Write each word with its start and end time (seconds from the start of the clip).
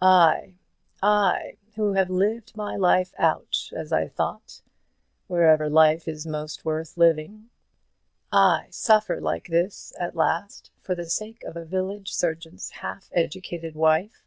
"I 0.00 0.54
I, 1.02 1.58
who 1.74 1.92
have 1.92 2.08
lived 2.08 2.56
my 2.56 2.76
life 2.76 3.12
out, 3.18 3.68
as 3.76 3.92
I 3.92 4.08
thought, 4.08 4.62
wherever 5.26 5.68
life 5.68 6.08
is 6.08 6.26
most 6.26 6.64
worth 6.64 6.96
living, 6.96 7.50
I 8.32 8.68
suffer 8.70 9.20
like 9.20 9.48
this 9.48 9.92
at 10.00 10.16
last 10.16 10.70
for 10.80 10.94
the 10.94 11.10
sake 11.10 11.44
of 11.44 11.58
a 11.58 11.66
village 11.66 12.10
surgeon's 12.14 12.70
half 12.70 13.10
educated 13.12 13.74
wife? 13.74 14.24